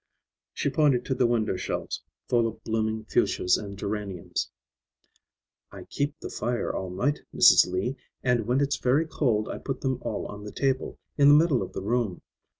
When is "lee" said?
7.71-7.97